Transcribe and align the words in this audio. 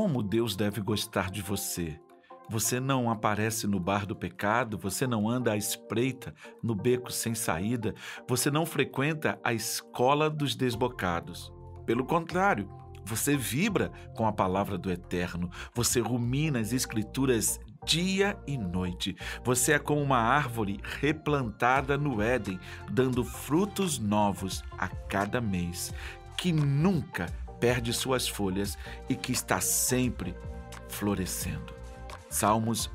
Como 0.00 0.22
Deus 0.22 0.56
deve 0.56 0.80
gostar 0.80 1.30
de 1.30 1.42
você? 1.42 2.00
Você 2.48 2.80
não 2.80 3.10
aparece 3.10 3.66
no 3.66 3.78
bar 3.78 4.06
do 4.06 4.16
pecado, 4.16 4.78
você 4.78 5.06
não 5.06 5.28
anda 5.28 5.52
à 5.52 5.58
espreita 5.58 6.34
no 6.62 6.74
beco 6.74 7.12
sem 7.12 7.34
saída, 7.34 7.94
você 8.26 8.50
não 8.50 8.64
frequenta 8.64 9.38
a 9.44 9.52
escola 9.52 10.30
dos 10.30 10.56
desbocados. 10.56 11.52
Pelo 11.84 12.06
contrário, 12.06 12.66
você 13.04 13.36
vibra 13.36 13.92
com 14.16 14.26
a 14.26 14.32
palavra 14.32 14.78
do 14.78 14.90
Eterno, 14.90 15.50
você 15.74 16.00
rumina 16.00 16.60
as 16.60 16.72
Escrituras 16.72 17.60
dia 17.84 18.38
e 18.46 18.56
noite. 18.56 19.14
Você 19.44 19.72
é 19.74 19.78
como 19.78 20.00
uma 20.00 20.18
árvore 20.18 20.80
replantada 20.98 21.98
no 21.98 22.22
Éden, 22.22 22.58
dando 22.90 23.22
frutos 23.22 23.98
novos 23.98 24.64
a 24.78 24.88
cada 24.88 25.42
mês, 25.42 25.92
que 26.38 26.54
nunca 26.54 27.26
perde 27.60 27.92
suas 27.92 28.26
folhas 28.26 28.76
e 29.08 29.14
que 29.14 29.30
está 29.30 29.60
sempre 29.60 30.34
florescendo. 30.88 31.74
Salmos, 32.28 32.90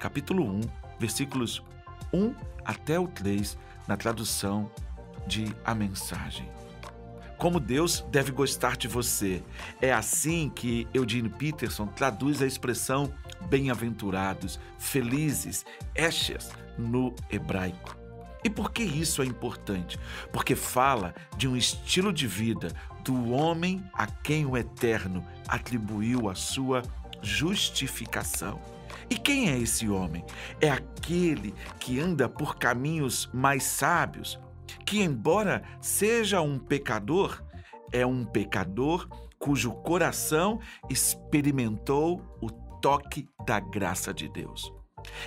capítulo 0.00 0.48
1, 0.48 0.60
versículos 0.98 1.62
1 2.12 2.34
até 2.64 2.98
o 2.98 3.08
3, 3.08 3.58
na 3.86 3.96
tradução 3.96 4.70
de 5.26 5.54
A 5.64 5.74
Mensagem. 5.74 6.48
Como 7.36 7.60
Deus 7.60 8.04
deve 8.10 8.32
gostar 8.32 8.76
de 8.76 8.88
você. 8.88 9.42
É 9.80 9.92
assim 9.92 10.48
que 10.48 10.88
Eugene 10.94 11.28
Peterson 11.28 11.86
traduz 11.86 12.40
a 12.40 12.46
expressão 12.46 13.12
bem-aventurados, 13.48 14.58
felizes, 14.78 15.64
esches 15.94 16.50
no 16.78 17.14
hebraico. 17.30 18.05
E 18.46 18.48
por 18.48 18.70
que 18.70 18.84
isso 18.84 19.22
é 19.22 19.26
importante? 19.26 19.98
Porque 20.32 20.54
fala 20.54 21.12
de 21.36 21.48
um 21.48 21.56
estilo 21.56 22.12
de 22.12 22.28
vida 22.28 22.68
do 23.02 23.32
homem 23.32 23.82
a 23.92 24.06
quem 24.06 24.46
o 24.46 24.56
Eterno 24.56 25.26
atribuiu 25.48 26.30
a 26.30 26.34
sua 26.36 26.84
justificação. 27.20 28.60
E 29.10 29.16
quem 29.16 29.50
é 29.50 29.58
esse 29.58 29.88
homem? 29.88 30.24
É 30.60 30.70
aquele 30.70 31.56
que 31.80 31.98
anda 31.98 32.28
por 32.28 32.54
caminhos 32.56 33.28
mais 33.34 33.64
sábios, 33.64 34.38
que, 34.84 35.02
embora 35.02 35.64
seja 35.80 36.40
um 36.40 36.56
pecador, 36.56 37.42
é 37.90 38.06
um 38.06 38.24
pecador 38.24 39.08
cujo 39.40 39.72
coração 39.72 40.60
experimentou 40.88 42.22
o 42.40 42.48
toque 42.80 43.28
da 43.44 43.58
graça 43.58 44.14
de 44.14 44.28
Deus. 44.28 44.75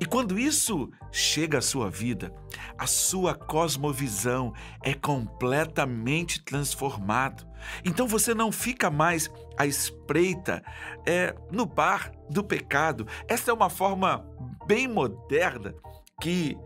E 0.00 0.06
quando 0.06 0.38
isso 0.38 0.90
chega 1.10 1.58
à 1.58 1.62
sua 1.62 1.90
vida, 1.90 2.34
a 2.78 2.86
sua 2.86 3.34
cosmovisão 3.34 4.52
é 4.82 4.94
completamente 4.94 6.42
transformada. 6.42 7.46
Então 7.84 8.06
você 8.06 8.34
não 8.34 8.50
fica 8.50 8.90
mais 8.90 9.30
à 9.56 9.66
espreita 9.66 10.62
é, 11.06 11.34
no 11.50 11.66
bar 11.66 12.12
do 12.28 12.42
pecado. 12.42 13.06
Essa 13.28 13.50
é 13.50 13.54
uma 13.54 13.70
forma 13.70 14.26
bem 14.66 14.88
moderna 14.88 15.74
que 16.20 16.56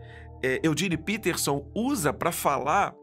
é, 0.43 0.59
Eugene 0.63 0.97
Peterson 0.97 1.69
usa 1.73 2.13
para 2.13 2.31
falar 2.31 2.93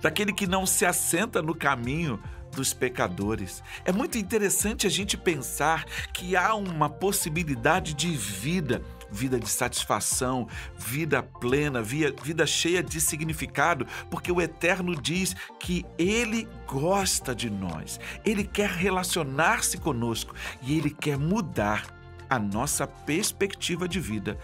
daquele 0.00 0.32
que 0.32 0.46
não 0.46 0.64
se 0.64 0.86
assenta 0.86 1.42
no 1.42 1.54
caminho 1.54 2.22
dos 2.52 2.72
pecadores. 2.72 3.62
É 3.84 3.92
muito 3.92 4.18
interessante 4.18 4.86
a 4.86 4.90
gente 4.90 5.16
pensar 5.16 5.84
que 6.12 6.36
há 6.36 6.54
uma 6.54 6.88
possibilidade 6.88 7.94
de 7.94 8.08
vida 8.08 8.82
vida 9.10 9.38
de 9.38 9.48
satisfação, 9.48 10.46
vida 10.76 11.22
plena, 11.22 11.82
vida 11.82 12.46
cheia 12.46 12.82
de 12.82 13.00
significado, 13.00 13.86
porque 14.10 14.30
o 14.30 14.40
Eterno 14.40 14.94
diz 14.94 15.34
que 15.58 15.84
Ele 15.96 16.46
gosta 16.66 17.34
de 17.34 17.48
nós, 17.50 17.98
Ele 18.24 18.44
quer 18.44 18.70
relacionar-se 18.70 19.78
conosco 19.78 20.34
e 20.62 20.76
Ele 20.76 20.90
quer 20.90 21.16
mudar 21.16 21.86
a 22.28 22.38
nossa 22.38 22.86
perspectiva 22.86 23.88
de 23.88 23.98
vida, 23.98 24.38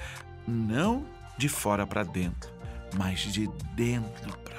não 0.47 1.05
de 1.37 1.49
fora 1.49 1.87
para 1.87 2.03
dentro, 2.03 2.51
mas 2.97 3.20
de 3.20 3.48
dentro 3.75 4.37
para. 4.39 4.54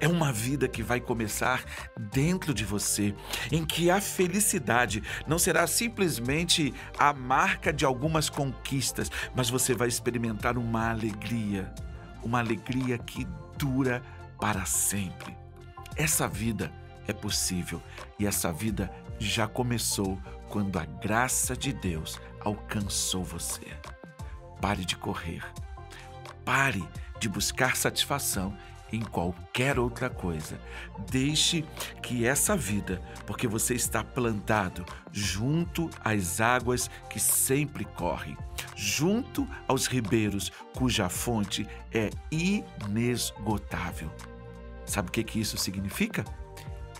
É 0.00 0.08
uma 0.08 0.32
vida 0.32 0.68
que 0.68 0.82
vai 0.82 1.00
começar 1.00 1.64
dentro 1.96 2.52
de 2.52 2.64
você, 2.64 3.14
em 3.50 3.64
que 3.64 3.90
a 3.90 4.00
felicidade 4.00 5.02
não 5.26 5.38
será 5.38 5.66
simplesmente 5.66 6.74
a 6.98 7.12
marca 7.12 7.72
de 7.72 7.84
algumas 7.84 8.28
conquistas, 8.28 9.10
mas 9.34 9.48
você 9.48 9.74
vai 9.74 9.88
experimentar 9.88 10.58
uma 10.58 10.90
alegria, 10.90 11.72
uma 12.22 12.38
alegria 12.38 12.98
que 12.98 13.26
dura 13.56 14.02
para 14.40 14.64
sempre. 14.64 15.36
Essa 15.96 16.26
vida 16.26 16.72
é 17.06 17.12
possível 17.12 17.82
e 18.18 18.26
essa 18.26 18.52
vida 18.52 18.90
já 19.18 19.46
começou 19.46 20.18
quando 20.48 20.78
a 20.78 20.84
graça 20.84 21.56
de 21.56 21.72
Deus 21.72 22.20
alcançou 22.40 23.24
você. 23.24 23.66
Pare 24.60 24.84
de 24.84 24.96
correr. 24.96 25.42
Pare 26.44 26.82
de 27.18 27.28
buscar 27.28 27.76
satisfação 27.76 28.56
em 28.92 29.00
qualquer 29.00 29.78
outra 29.78 30.10
coisa. 30.10 30.60
Deixe 31.10 31.64
que 32.02 32.26
essa 32.26 32.56
vida, 32.56 33.00
porque 33.26 33.48
você 33.48 33.74
está 33.74 34.04
plantado 34.04 34.84
junto 35.10 35.88
às 36.04 36.40
águas 36.40 36.90
que 37.08 37.18
sempre 37.18 37.84
correm, 37.84 38.36
junto 38.76 39.48
aos 39.66 39.86
ribeiros 39.86 40.52
cuja 40.76 41.08
fonte 41.08 41.66
é 41.92 42.10
inesgotável. 42.30 44.10
Sabe 44.84 45.08
o 45.08 45.12
que, 45.12 45.24
que 45.24 45.40
isso 45.40 45.56
significa? 45.56 46.24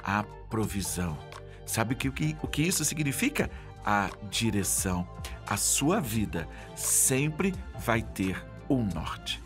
A 0.03 0.23
provisão. 0.23 1.19
Sabe 1.67 1.95
o 1.95 1.97
que, 1.97 2.09
o 2.43 2.49
que 2.49 2.63
isso 2.63 2.85
significa? 2.85 3.51
A 3.85 4.11
direção. 4.31 5.09
A 5.47 5.57
sua 5.57 6.01
vida 6.01 6.49
sempre 6.77 7.55
vai 7.79 8.03
ter 8.03 8.43
um 8.69 8.83
norte. 8.85 9.42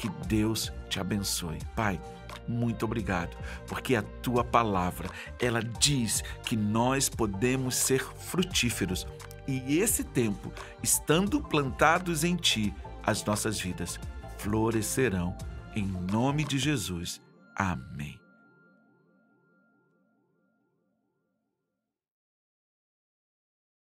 Que 0.00 0.08
Deus 0.26 0.72
te 0.88 0.98
abençoe. 0.98 1.58
Pai, 1.76 2.00
muito 2.48 2.86
obrigado, 2.86 3.36
porque 3.68 3.94
a 3.94 4.02
tua 4.02 4.42
palavra, 4.42 5.10
ela 5.38 5.62
diz 5.62 6.24
que 6.42 6.56
nós 6.56 7.10
podemos 7.10 7.76
ser 7.76 8.02
frutíferos 8.02 9.06
e 9.46 9.78
esse 9.78 10.02
tempo, 10.02 10.50
estando 10.82 11.38
plantados 11.42 12.24
em 12.24 12.34
ti, 12.34 12.72
as 13.04 13.22
nossas 13.26 13.60
vidas 13.60 14.00
florescerão 14.38 15.36
em 15.76 15.86
nome 15.86 16.44
de 16.44 16.58
Jesus. 16.58 17.20
Amém. 17.54 18.19